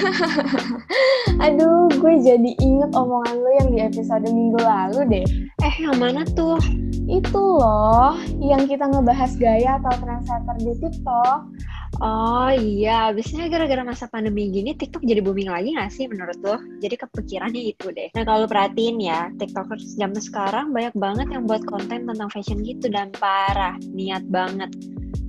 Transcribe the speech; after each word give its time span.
Aduh, 1.44 1.88
gue 1.92 2.14
jadi 2.20 2.50
inget 2.60 2.90
omongan 2.92 3.36
lo 3.40 3.50
yang 3.60 3.68
di 3.72 3.78
episode 3.80 4.26
minggu 4.28 4.60
lalu 4.60 5.00
deh. 5.08 5.26
Eh, 5.64 5.74
yang 5.80 5.96
mana 6.00 6.24
tuh? 6.36 6.60
Itu 7.10 7.40
loh, 7.58 8.14
yang 8.38 8.70
kita 8.70 8.86
ngebahas 8.86 9.34
gaya 9.36 9.80
atau 9.82 9.92
trendsetter 9.98 10.56
di 10.62 10.72
TikTok. 10.78 11.40
Oh 12.00 12.48
iya, 12.54 13.10
abisnya 13.12 13.50
gara-gara 13.50 13.82
masa 13.84 14.06
pandemi 14.08 14.48
gini 14.48 14.72
TikTok 14.72 15.04
jadi 15.04 15.20
booming 15.20 15.50
lagi 15.50 15.74
gak 15.74 15.90
sih 15.90 16.06
menurut 16.06 16.38
lo? 16.40 16.56
Jadi 16.80 16.96
kepikirannya 16.96 17.62
itu 17.76 17.92
deh. 17.92 18.08
Nah 18.14 18.22
kalau 18.24 18.46
perhatiin 18.46 19.02
ya, 19.02 19.28
TikTokers 19.36 19.98
zaman 19.98 20.22
sekarang 20.22 20.72
banyak 20.72 20.94
banget 20.96 21.28
yang 21.34 21.44
buat 21.44 21.60
konten 21.66 22.08
tentang 22.08 22.30
fashion 22.30 22.62
gitu 22.62 22.88
dan 22.88 23.12
parah, 23.18 23.76
niat 23.90 24.24
banget 24.30 24.70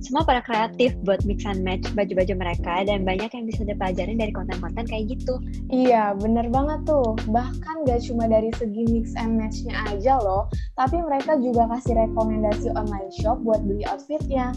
semua 0.02 0.26
pada 0.26 0.42
kreatif 0.42 0.98
buat 1.06 1.22
mix 1.22 1.46
and 1.46 1.62
match 1.62 1.86
baju-baju 1.94 2.34
mereka 2.34 2.82
dan 2.82 3.06
banyak 3.06 3.30
yang 3.30 3.46
bisa 3.46 3.62
dipelajarin 3.62 4.18
dari 4.18 4.34
konten-konten 4.34 4.84
kayak 4.84 5.14
gitu. 5.14 5.38
Iya, 5.70 6.18
bener 6.18 6.50
banget 6.50 6.82
tuh. 6.84 7.14
Bahkan 7.30 7.86
gak 7.86 8.02
cuma 8.10 8.26
dari 8.26 8.50
segi 8.58 8.82
mix 8.90 9.14
and 9.14 9.38
match-nya 9.38 9.78
aja 9.88 10.18
loh, 10.18 10.50
tapi 10.74 10.98
mereka 10.98 11.38
juga 11.38 11.70
kasih 11.70 11.94
rekomendasi 11.94 12.74
online 12.74 13.10
shop 13.14 13.38
buat 13.46 13.62
beli 13.62 13.86
outfitnya. 13.86 14.50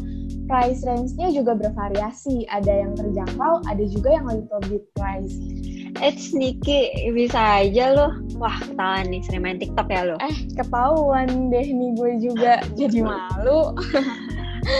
Price 0.50 0.82
range-nya 0.86 1.30
juga 1.34 1.58
bervariasi, 1.58 2.50
ada 2.50 2.70
yang 2.70 2.98
terjangkau, 2.98 3.66
ada 3.66 3.84
juga 3.86 4.18
yang 4.18 4.26
little 4.26 4.62
bit 4.66 4.86
price. 4.98 5.38
It's 6.04 6.36
sneaky, 6.36 7.08
bisa 7.16 7.64
aja 7.64 7.96
loh. 7.96 8.12
Wah, 8.36 8.60
ketahuan 8.60 9.08
nih, 9.08 9.24
sering 9.24 9.44
main 9.48 9.58
TikTok 9.62 9.88
ya 9.88 10.04
lo. 10.04 10.20
Eh, 10.20 10.38
ketahuan 10.60 11.48
deh 11.48 11.68
nih 11.72 11.91
gue 11.96 12.12
juga 12.20 12.60
jadi 12.76 13.00
malu. 13.00 13.72
Oke, 14.66 14.74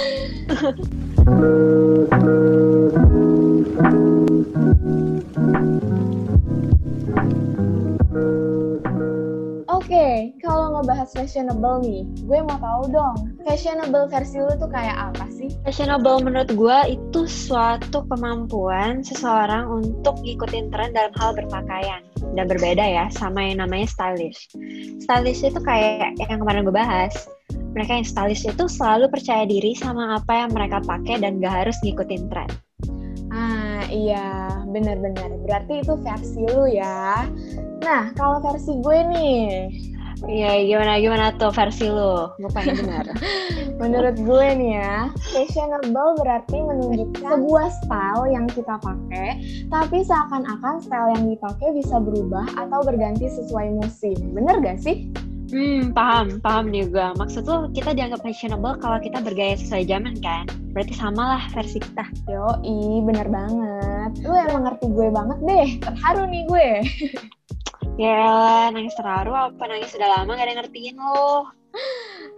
okay, 9.94 10.34
kalau 10.42 10.74
ngebahas 10.74 11.14
fashionable 11.14 11.86
nih, 11.86 12.02
gue 12.26 12.40
mau 12.42 12.58
tahu 12.58 12.90
dong, 12.90 13.38
fashionable 13.46 14.10
versi 14.10 14.42
lu 14.42 14.50
tuh 14.58 14.74
kayak 14.74 15.14
apa 15.14 15.30
sih? 15.30 15.54
Fashionable 15.62 16.26
menurut 16.26 16.50
gue 16.50 16.98
itu 16.98 17.30
suatu 17.30 18.02
kemampuan 18.10 19.06
seseorang 19.06 19.70
untuk 19.70 20.18
ngikutin 20.26 20.74
tren 20.74 20.98
dalam 20.98 21.14
hal 21.22 21.38
berpakaian. 21.38 22.02
Dan 22.34 22.50
berbeda 22.50 22.82
ya 22.82 23.06
sama 23.14 23.46
yang 23.46 23.62
namanya 23.62 23.86
stylish. 23.86 24.50
Stylish 25.06 25.46
itu 25.46 25.62
kayak 25.62 26.18
yang 26.18 26.42
kemarin 26.42 26.66
gue 26.66 26.74
bahas, 26.74 27.14
mereka 27.76 28.00
yang 28.00 28.08
stylish 28.08 28.48
itu 28.48 28.66
selalu 28.72 29.12
percaya 29.12 29.44
diri 29.44 29.76
sama 29.76 30.16
apa 30.16 30.48
yang 30.48 30.56
mereka 30.56 30.80
pakai 30.82 31.20
dan 31.20 31.44
gak 31.44 31.68
harus 31.68 31.76
ngikutin 31.84 32.32
tren. 32.32 32.50
Ah 33.36 33.84
iya, 33.92 34.48
benar-benar. 34.72 35.28
Berarti 35.44 35.84
itu 35.84 35.94
versi 36.00 36.42
lu 36.48 36.72
ya. 36.72 37.28
Nah, 37.84 38.16
kalau 38.16 38.40
versi 38.40 38.80
gue 38.80 39.00
nih. 39.12 39.44
Iya, 40.24 40.64
gimana 40.64 40.94
gimana 41.04 41.26
tuh 41.36 41.52
versi 41.52 41.92
lu? 41.92 42.32
Gue 42.40 42.52
pengen 42.56 42.88
dengar. 42.88 43.12
Menurut 43.84 44.16
gue 44.16 44.48
nih 44.56 44.80
ya, 44.80 45.12
fashionable 45.36 46.16
berarti 46.24 46.56
menunjukkan 46.64 47.28
sebuah 47.28 47.68
style 47.84 48.24
yang 48.32 48.48
kita 48.48 48.80
pakai, 48.80 49.44
tapi 49.68 50.08
seakan-akan 50.08 50.80
style 50.80 51.12
yang 51.12 51.28
dipakai 51.28 51.76
bisa 51.76 52.00
berubah 52.00 52.48
atau 52.56 52.80
berganti 52.88 53.28
sesuai 53.28 53.76
musim. 53.84 54.16
Bener 54.32 54.64
gak 54.64 54.80
sih? 54.80 55.12
Hmm, 55.54 55.94
paham, 55.94 56.42
paham 56.42 56.74
juga. 56.74 57.14
Maksud 57.22 57.46
lo 57.46 57.70
kita 57.70 57.94
dianggap 57.94 58.26
fashionable 58.26 58.82
kalau 58.82 58.98
kita 58.98 59.22
bergaya 59.22 59.54
sesuai 59.54 59.86
zaman 59.86 60.18
kan? 60.18 60.50
Berarti 60.74 60.98
sama 60.98 61.38
lah 61.38 61.44
versi 61.54 61.78
kita. 61.78 62.06
Yo, 62.26 62.50
i 62.66 63.00
bener 63.06 63.30
banget. 63.30 64.26
Lu 64.26 64.34
emang 64.34 64.66
ngerti 64.66 64.90
gue 64.90 65.08
banget 65.14 65.40
deh. 65.46 65.68
Terharu 65.86 66.24
nih 66.26 66.44
gue. 66.50 66.70
ya, 68.10 68.68
nangis 68.74 68.98
terharu 68.98 69.38
apa 69.38 69.64
nangis 69.70 69.94
sudah 69.94 70.10
lama 70.18 70.34
gak 70.34 70.50
ada 70.50 70.56
ngertiin 70.66 70.98
lo. 70.98 71.46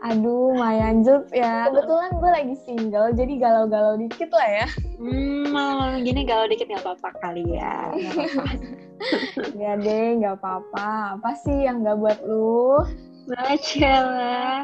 Aduh, 0.04 0.54
Mayan 0.54 1.02
Jup 1.02 1.32
ya. 1.32 1.72
Kebetulan 1.72 2.12
gue 2.20 2.32
lagi 2.32 2.56
single, 2.68 3.16
jadi 3.16 3.34
galau-galau 3.40 3.96
dikit 3.98 4.30
lah 4.36 4.50
ya. 4.66 4.68
Hmm, 5.00 5.50
malam 5.50 6.04
gini 6.04 6.28
galau 6.28 6.46
dikit 6.46 6.68
gak 6.68 6.84
apa-apa 6.84 7.10
kali 7.24 7.56
ya. 7.56 7.96
ya 9.62 9.78
deh, 9.78 10.22
gak 10.22 10.42
apa-apa. 10.42 11.20
Apa 11.20 11.32
sih 11.46 11.66
yang 11.66 11.86
gak 11.86 11.98
buat 12.00 12.20
lu? 12.26 12.82
Baca 13.28 13.94
lah. 14.08 14.64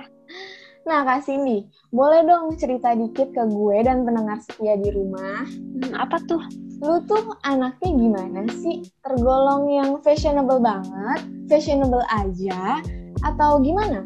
Nah, 0.84 1.00
Kak 1.08 1.24
Cindy, 1.24 1.64
boleh 1.96 2.28
dong 2.28 2.60
cerita 2.60 2.92
dikit 2.92 3.32
ke 3.32 3.44
gue 3.48 3.78
dan 3.88 4.04
pendengar 4.04 4.44
setia 4.44 4.76
di 4.76 4.92
rumah. 4.92 5.48
Hmm, 5.48 5.96
apa 5.96 6.20
tuh? 6.28 6.44
Lu 6.84 7.00
tuh 7.08 7.32
anaknya 7.48 7.96
gimana 7.96 8.44
sih? 8.60 8.84
Tergolong 9.00 9.72
yang 9.72 10.04
fashionable 10.04 10.60
banget, 10.60 11.24
fashionable 11.48 12.04
aja, 12.12 12.84
atau 13.24 13.64
gimana? 13.64 14.04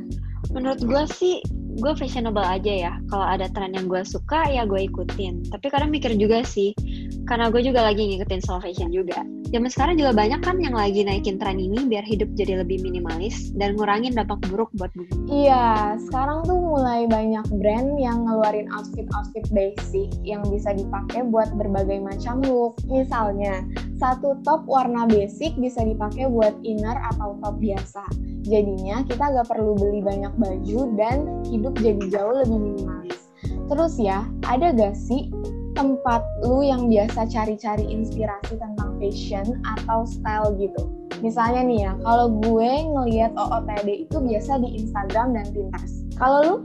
Menurut 0.54 0.78
gue 0.86 1.04
sih, 1.10 1.42
gue 1.82 1.94
fashionable 1.98 2.46
aja 2.46 2.74
ya. 2.90 2.94
Kalau 3.10 3.26
ada 3.26 3.50
tren 3.50 3.74
yang 3.74 3.90
gue 3.90 4.06
suka, 4.06 4.46
ya 4.46 4.70
gue 4.70 4.86
ikutin. 4.86 5.50
Tapi 5.50 5.74
kadang 5.74 5.90
mikir 5.90 6.14
juga 6.14 6.46
sih, 6.46 6.78
karena 7.26 7.50
gue 7.50 7.66
juga 7.66 7.82
lagi 7.82 8.06
ngikutin 8.06 8.42
slow 8.46 8.62
fashion 8.62 8.94
juga. 8.94 9.18
Zaman 9.48 9.72
sekarang 9.72 9.96
juga 9.96 10.12
banyak 10.12 10.44
kan 10.44 10.60
yang 10.60 10.76
lagi 10.76 11.08
naikin 11.08 11.40
tren 11.40 11.56
ini 11.56 11.88
biar 11.88 12.04
hidup 12.04 12.28
jadi 12.36 12.60
lebih 12.68 12.84
minimalis 12.84 13.56
dan 13.56 13.80
ngurangin 13.80 14.12
dampak 14.12 14.44
buruk 14.52 14.68
buat 14.76 14.92
bumi. 14.92 15.08
Iya, 15.32 15.96
sekarang 16.04 16.44
tuh 16.44 16.60
mulai 16.60 17.08
banyak 17.08 17.48
brand 17.56 17.96
yang 17.96 18.28
ngeluarin 18.28 18.68
outfit-outfit 18.76 19.48
basic 19.56 20.12
yang 20.28 20.44
bisa 20.52 20.76
dipakai 20.76 21.24
buat 21.32 21.48
berbagai 21.56 21.96
macam 22.04 22.44
look. 22.44 22.76
Misalnya, 22.92 23.64
satu 23.96 24.36
top 24.44 24.68
warna 24.68 25.08
basic 25.08 25.56
bisa 25.56 25.80
dipakai 25.80 26.28
buat 26.28 26.52
inner 26.68 27.00
atau 27.16 27.40
top 27.40 27.56
biasa. 27.64 28.04
Jadinya 28.44 29.08
kita 29.08 29.32
gak 29.32 29.48
perlu 29.48 29.80
beli 29.80 30.04
banyak 30.04 30.36
baju 30.36 30.80
dan 31.00 31.24
hidup 31.48 31.72
jadi 31.80 32.04
jauh 32.12 32.36
lebih 32.44 32.60
minimalis. 32.60 33.32
Terus 33.72 33.96
ya, 33.96 34.28
ada 34.44 34.76
gak 34.76 34.96
sih 34.96 35.32
tempat 35.78 36.26
lu 36.42 36.66
yang 36.66 36.90
biasa 36.90 37.30
cari-cari 37.30 37.86
inspirasi 37.86 38.58
tentang 38.58 38.87
fashion 38.98 39.62
atau 39.78 40.04
style 40.06 40.54
gitu? 40.60 40.90
Misalnya 41.26 41.62
nih 41.66 41.80
ya, 41.90 41.92
kalau 42.06 42.28
gue 42.30 42.72
ngelihat 42.86 43.32
OOTD 43.34 44.06
itu 44.06 44.18
biasa 44.22 44.62
di 44.62 44.70
Instagram 44.78 45.34
dan 45.34 45.46
Pinterest. 45.50 46.06
Kalau 46.18 46.40
lu? 46.46 46.56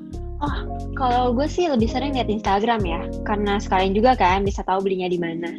Oh, 0.42 0.56
kalau 0.98 1.30
gue 1.32 1.46
sih 1.46 1.70
lebih 1.70 1.86
sering 1.86 2.18
lihat 2.18 2.26
Instagram 2.26 2.82
ya, 2.82 3.00
karena 3.22 3.62
sekalian 3.62 3.94
juga 3.94 4.18
kan 4.18 4.42
bisa 4.42 4.66
tahu 4.66 4.82
belinya 4.82 5.06
di 5.06 5.16
mana. 5.16 5.54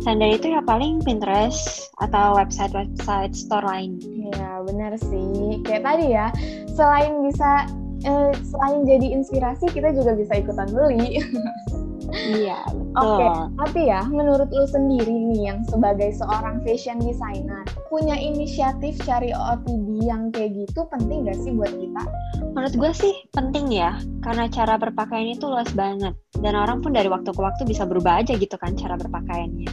Selain 0.00 0.16
dari 0.22 0.40
itu 0.40 0.48
ya 0.48 0.64
paling 0.64 1.04
Pinterest 1.04 1.92
atau 2.00 2.38
website-website 2.38 3.36
store 3.36 3.66
lain. 3.66 4.00
Iya, 4.00 4.64
benar 4.64 4.96
sih. 4.96 5.60
Kayak 5.66 5.84
tadi 5.84 6.06
ya, 6.14 6.26
selain 6.72 7.20
bisa 7.26 7.68
eh, 8.08 8.32
selain 8.40 8.88
jadi 8.88 9.06
inspirasi, 9.20 9.68
kita 9.68 9.92
juga 9.92 10.16
bisa 10.16 10.40
ikutan 10.40 10.72
beli. 10.72 11.20
Iya, 12.10 12.58
betul. 12.66 12.90
Oke, 12.98 13.22
okay. 13.22 13.34
tapi 13.62 13.80
ya 13.86 14.02
menurut 14.10 14.50
lu 14.50 14.66
sendiri 14.66 15.14
nih 15.14 15.54
yang 15.54 15.60
sebagai 15.70 16.10
seorang 16.18 16.58
fashion 16.66 16.98
designer, 16.98 17.62
punya 17.86 18.18
inisiatif 18.18 18.98
cari 19.06 19.30
OOTD 19.30 19.88
yang 20.02 20.34
kayak 20.34 20.58
gitu 20.58 20.86
penting 20.90 21.26
gak 21.30 21.38
sih 21.38 21.54
buat 21.54 21.70
kita? 21.70 22.02
Menurut 22.50 22.74
gue 22.74 22.92
sih 22.94 23.14
penting 23.30 23.70
ya, 23.70 23.94
karena 24.26 24.50
cara 24.50 24.74
berpakaian 24.74 25.38
itu 25.38 25.46
luas 25.46 25.70
banget. 25.72 26.14
Dan 26.40 26.56
orang 26.56 26.82
pun 26.82 26.90
dari 26.90 27.06
waktu 27.06 27.30
ke 27.30 27.40
waktu 27.40 27.62
bisa 27.68 27.86
berubah 27.86 28.24
aja 28.24 28.34
gitu 28.34 28.56
kan 28.58 28.74
cara 28.74 28.98
berpakaiannya. 28.98 29.70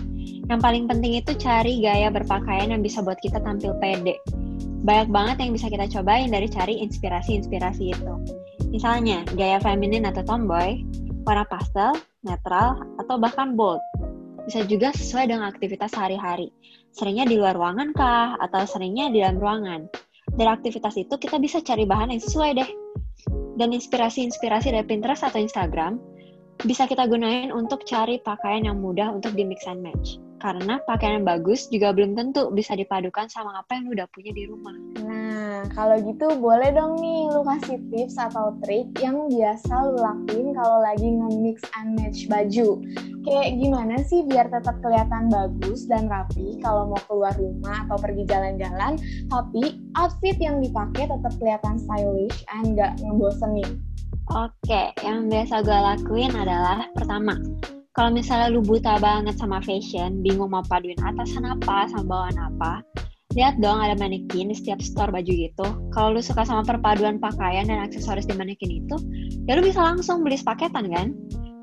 Yang 0.47 0.59
paling 0.61 0.85
penting 0.87 1.13
itu 1.17 1.31
cari 1.35 1.81
gaya 1.81 2.07
berpakaian 2.13 2.71
yang 2.71 2.85
bisa 2.85 3.01
buat 3.01 3.17
kita 3.19 3.41
tampil 3.41 3.75
pede. 3.81 4.19
Banyak 4.87 5.09
banget 5.11 5.35
yang 5.43 5.51
bisa 5.51 5.67
kita 5.67 5.89
cobain 5.89 6.31
dari 6.31 6.47
cari 6.47 6.79
inspirasi-inspirasi 6.85 7.83
itu. 7.91 8.13
Misalnya, 8.71 9.23
gaya 9.35 9.59
feminin 9.59 10.07
atau 10.07 10.23
tomboy, 10.23 10.83
warna 11.27 11.43
pastel, 11.47 11.95
netral, 12.27 12.83
atau 12.99 13.15
bahkan 13.15 13.55
bold. 13.55 13.79
Bisa 14.44 14.68
juga 14.68 14.91
sesuai 14.91 15.31
dengan 15.31 15.47
aktivitas 15.47 15.95
sehari-hari. 15.95 16.51
Seringnya 16.91 17.27
di 17.27 17.39
luar 17.39 17.56
ruangan 17.56 17.95
kah, 17.95 18.35
atau 18.44 18.68
seringnya 18.68 19.07
di 19.12 19.24
dalam 19.24 19.39
ruangan. 19.39 19.88
Dari 20.35 20.50
aktivitas 20.51 21.00
itu 21.00 21.15
kita 21.15 21.39
bisa 21.39 21.63
cari 21.63 21.88
bahan 21.88 22.12
yang 22.12 22.21
sesuai 22.21 22.51
deh. 22.59 22.69
Dan 23.57 23.74
inspirasi-inspirasi 23.74 24.75
dari 24.75 24.85
Pinterest 24.85 25.25
atau 25.25 25.41
Instagram 25.41 25.97
bisa 26.65 26.89
kita 26.89 27.06
gunain 27.06 27.53
untuk 27.53 27.85
cari 27.85 28.18
pakaian 28.21 28.65
yang 28.65 28.81
mudah 28.81 29.13
untuk 29.13 29.33
di 29.38 29.45
mix 29.45 29.65
and 29.69 29.81
match. 29.81 30.18
Karena 30.38 30.77
pakaian 30.85 31.21
yang 31.21 31.25
bagus 31.25 31.65
juga 31.69 31.94
belum 31.94 32.13
tentu 32.13 32.53
bisa 32.53 32.77
dipadukan 32.77 33.25
sama 33.29 33.57
apa 33.57 33.77
yang 33.77 33.89
udah 33.89 34.06
punya 34.13 34.29
di 34.33 34.45
rumah. 34.45 34.74
Nah, 35.57 35.74
kalau 35.74 35.98
gitu 36.06 36.38
boleh 36.38 36.69
dong 36.69 37.01
nih 37.01 37.33
lu 37.33 37.42
kasih 37.42 37.81
tips 37.89 38.13
atau 38.21 38.54
trik 38.62 38.94
yang 39.01 39.25
biasa 39.25 39.89
lu 39.89 39.98
lakuin 39.98 40.54
kalau 40.54 40.86
lagi 40.86 41.09
nge-mix 41.09 41.65
and 41.81 41.98
match 41.98 42.30
baju. 42.30 42.77
Kayak 43.25 43.57
gimana 43.57 43.98
sih 44.06 44.21
biar 44.30 44.54
tetap 44.54 44.77
kelihatan 44.86 45.33
bagus 45.33 45.89
dan 45.89 46.06
rapi 46.13 46.62
kalau 46.62 46.94
mau 46.94 47.01
keluar 47.09 47.33
rumah 47.42 47.89
atau 47.89 47.98
pergi 47.98 48.30
jalan-jalan, 48.30 49.01
tapi 49.33 49.81
outfit 49.98 50.38
yang 50.38 50.62
dipakai 50.62 51.09
tetap 51.09 51.33
kelihatan 51.42 51.81
stylish 51.81 52.38
and 52.53 52.77
gak 52.77 52.94
ngebosenin. 53.01 53.81
Oke, 54.30 54.94
yang 55.01 55.25
biasa 55.25 55.65
gue 55.65 55.74
lakuin 55.74 56.38
adalah 56.38 56.86
pertama, 56.94 57.33
Kalau 57.98 58.13
misalnya 58.13 58.53
lu 58.53 58.62
buta 58.62 59.01
banget 59.01 59.42
sama 59.42 59.57
fashion, 59.65 60.21
bingung 60.21 60.53
mau 60.53 60.62
paduin 60.62 61.01
atasan 61.01 61.50
apa 61.50 61.89
sama 61.89 62.06
bawahan 62.30 62.38
apa, 62.45 62.86
lihat 63.35 63.59
dong 63.59 63.83
ada 63.83 63.97
manekin 64.00 64.47
di 64.47 64.56
setiap 64.56 64.79
store 64.79 65.12
baju 65.12 65.27
gitu. 65.27 65.68
Kalau 65.91 66.15
lu 66.15 66.21
suka 66.24 66.47
sama 66.47 66.63
perpaduan 66.63 67.19
pakaian 67.19 67.68
dan 67.68 67.83
aksesoris 67.83 68.24
di 68.24 68.38
manekin 68.38 68.71
itu, 68.71 68.95
ya 69.50 69.59
lu 69.59 69.63
bisa 69.65 69.83
langsung 69.83 70.24
beli 70.24 70.39
sepaketan 70.39 70.88
kan? 70.88 71.12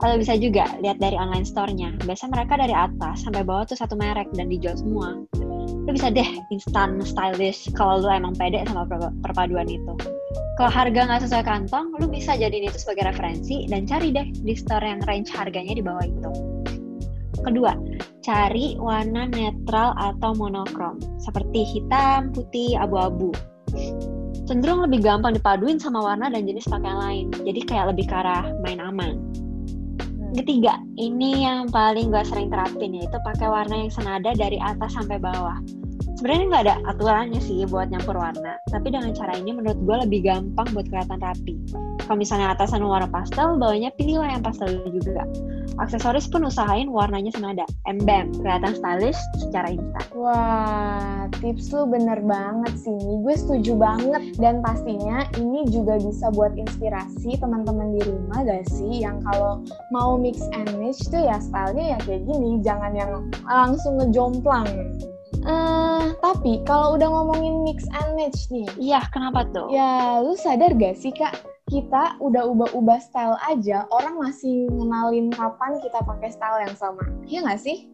Atau 0.05 0.21
bisa 0.21 0.37
juga 0.37 0.69
lihat 0.85 1.01
dari 1.01 1.17
online 1.17 1.49
store-nya. 1.49 1.97
Biasanya 2.05 2.31
mereka 2.37 2.61
dari 2.61 2.75
atas 2.77 3.25
sampai 3.25 3.47
bawah 3.47 3.65
tuh 3.65 3.79
satu 3.81 3.97
merek 3.97 4.29
dan 4.37 4.53
dijual 4.53 4.77
semua. 4.77 5.25
Lu 5.65 5.91
bisa 5.93 6.13
deh 6.13 6.29
instan 6.53 7.01
stylish 7.01 7.73
kalau 7.73 8.05
lu 8.05 8.09
emang 8.13 8.37
pede 8.37 8.61
sama 8.69 8.85
perpaduan 9.25 9.65
itu. 9.65 9.97
Kalau 10.61 10.71
harga 10.71 11.01
nggak 11.09 11.23
sesuai 11.25 11.45
kantong, 11.49 11.97
lu 11.97 12.07
bisa 12.07 12.37
jadiin 12.37 12.69
itu 12.69 12.79
sebagai 12.79 13.09
referensi 13.11 13.65
dan 13.67 13.89
cari 13.89 14.13
deh 14.13 14.29
di 14.31 14.55
store 14.55 14.85
yang 14.85 15.01
range 15.09 15.33
harganya 15.33 15.75
di 15.75 15.83
bawah 15.83 16.05
itu. 16.05 16.31
Kedua, 17.45 17.73
cari 18.25 18.73
warna 18.81 19.29
netral 19.29 19.93
atau 20.01 20.33
monokrom, 20.33 20.97
seperti 21.21 21.61
hitam, 21.77 22.33
putih, 22.33 22.81
abu-abu. 22.81 23.37
Cenderung 24.49 24.89
lebih 24.89 25.05
gampang 25.05 25.37
dipaduin 25.37 25.77
sama 25.77 26.01
warna 26.01 26.33
dan 26.33 26.49
jenis 26.49 26.65
pakaian 26.65 26.97
lain, 26.97 27.27
jadi 27.45 27.61
kayak 27.69 27.87
lebih 27.93 28.09
ke 28.09 28.17
arah 28.17 28.49
main 28.65 28.81
aman. 28.81 29.21
Ketiga, 30.35 30.81
ini 30.99 31.47
yang 31.47 31.71
paling 31.71 32.11
gue 32.11 32.25
sering 32.27 32.51
terapin 32.51 32.97
yaitu 32.97 33.15
pakai 33.23 33.47
warna 33.47 33.87
yang 33.87 33.93
senada 33.93 34.35
dari 34.35 34.59
atas 34.59 34.97
sampai 34.97 35.21
bawah. 35.21 35.61
Sebenarnya 36.15 36.45
nggak 36.47 36.65
ada 36.65 36.75
aturannya 36.89 37.41
sih 37.43 37.67
buat 37.69 37.91
nyampur 37.91 38.17
warna, 38.17 38.57
tapi 38.71 38.95
dengan 38.95 39.13
cara 39.13 39.35
ini 39.37 39.51
menurut 39.53 39.77
gue 39.83 39.97
lebih 40.09 40.21
gampang 40.25 40.67
buat 40.73 40.87
kelihatan 40.89 41.19
rapi. 41.21 41.55
Kalau 42.05 42.21
misalnya 42.21 42.53
atasan 42.53 42.85
warna 42.85 43.09
pastel, 43.09 43.57
bawahnya 43.57 43.89
pilihlah 43.97 44.29
yang 44.29 44.45
pastel 44.45 44.77
juga. 44.93 45.25
Aksesoris 45.75 46.31
pun 46.31 46.47
usahain 46.47 46.87
warnanya 46.87 47.35
senada. 47.35 47.67
Embem, 47.91 48.31
kelihatan 48.39 48.79
stylish 48.79 49.19
secara 49.43 49.75
instan. 49.75 50.05
Wah, 50.15 51.27
tips 51.43 51.75
lu 51.75 51.91
bener 51.91 52.23
banget 52.23 52.75
sih. 52.79 52.95
Gue 52.95 53.35
setuju 53.35 53.75
banget. 53.75 54.39
Dan 54.39 54.63
pastinya 54.63 55.27
ini 55.35 55.67
juga 55.67 55.99
bisa 55.99 56.31
buat 56.31 56.55
inspirasi 56.55 57.41
teman-teman 57.43 57.99
di 57.99 58.07
rumah 58.07 58.47
gak 58.47 58.71
sih? 58.71 59.03
Yang 59.03 59.27
kalau 59.27 59.67
mau 59.91 60.15
mix 60.15 60.47
and 60.55 60.71
match 60.79 61.03
tuh 61.11 61.19
ya 61.19 61.43
stylenya 61.43 61.97
ya 61.97 61.99
kayak 62.07 62.23
gini. 62.23 62.63
Jangan 62.63 62.93
yang 62.95 63.11
langsung 63.49 63.99
ngejomplang. 63.99 64.69
Uh, 65.45 66.17
tapi 66.25 66.65
kalau 66.65 66.97
udah 66.97 67.09
ngomongin 67.09 67.63
mix 67.63 67.85
and 67.93 68.17
match 68.17 68.49
nih. 68.49 68.69
Iya, 68.81 69.05
kenapa 69.13 69.45
tuh? 69.53 69.69
Ya, 69.69 70.21
lu 70.25 70.35
sadar 70.37 70.73
gak 70.77 70.97
sih 70.97 71.13
kak? 71.13 71.37
kita 71.73 72.21
udah 72.21 72.45
ubah-ubah 72.45 73.01
style 73.01 73.41
aja, 73.49 73.89
orang 73.89 74.21
masih 74.21 74.69
ngenalin 74.69 75.33
kapan 75.33 75.81
kita 75.81 75.97
pakai 76.05 76.29
style 76.29 76.61
yang 76.61 76.77
sama. 76.77 77.01
Iya 77.25 77.41
nggak 77.41 77.61
sih? 77.61 77.89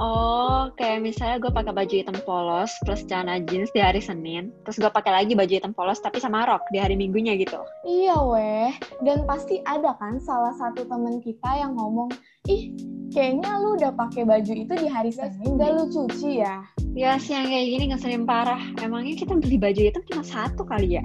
Oh, 0.00 0.72
kayak 0.80 1.04
misalnya 1.04 1.36
gue 1.36 1.52
pakai 1.52 1.72
baju 1.76 1.92
hitam 1.92 2.16
polos 2.24 2.72
plus 2.88 3.04
celana 3.04 3.44
jeans 3.44 3.68
di 3.76 3.84
hari 3.84 4.00
Senin, 4.00 4.48
terus 4.64 4.80
gue 4.80 4.88
pakai 4.88 5.12
lagi 5.12 5.36
baju 5.36 5.52
hitam 5.52 5.76
polos 5.76 6.00
tapi 6.00 6.16
sama 6.16 6.48
rok 6.48 6.64
di 6.72 6.80
hari 6.80 6.96
Minggunya 6.96 7.36
gitu. 7.36 7.60
Iya 7.84 8.16
weh, 8.24 8.72
dan 9.04 9.28
pasti 9.28 9.60
ada 9.68 9.92
kan 10.00 10.16
salah 10.16 10.56
satu 10.56 10.88
temen 10.88 11.20
kita 11.20 11.60
yang 11.60 11.76
ngomong, 11.76 12.08
ih 12.48 12.72
kayaknya 13.12 13.60
lu 13.60 13.76
udah 13.76 13.92
pakai 13.92 14.24
baju 14.24 14.52
itu 14.56 14.74
di 14.74 14.88
hari 14.88 15.12
Senin, 15.12 15.60
gak 15.60 15.70
lu 15.76 15.84
cuci 15.92 16.40
ya? 16.40 16.64
Ya 16.96 17.20
sih 17.20 17.36
yang 17.36 17.48
kayak 17.52 17.66
gini 17.68 17.84
ngeselin 17.92 18.24
parah. 18.24 18.60
Emangnya 18.80 19.14
kita 19.14 19.36
beli 19.36 19.60
baju 19.60 19.80
hitam 19.80 20.02
cuma 20.08 20.24
satu 20.24 20.64
kali 20.64 20.96
ya? 20.96 21.04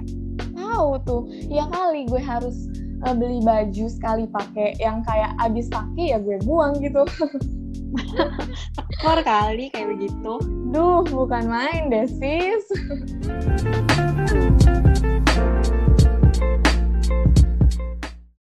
tahu 0.78 0.94
tuh 1.02 1.22
ya 1.50 1.66
kali 1.74 2.06
gue 2.06 2.22
harus 2.22 2.70
uh, 3.02 3.10
beli 3.10 3.42
baju 3.42 3.90
sekali 3.90 4.30
pakai 4.30 4.78
yang 4.78 5.02
kayak 5.02 5.34
abis 5.42 5.66
pakai 5.66 6.14
ya 6.14 6.18
gue 6.22 6.38
buang 6.46 6.78
gitu 6.78 7.02
Tekor 8.76 9.24
kali 9.24 9.72
kayak 9.72 9.96
begitu. 9.96 10.34
Duh, 10.68 11.00
bukan 11.08 11.48
main 11.48 11.88
deh, 11.88 12.04
sis. 12.04 12.68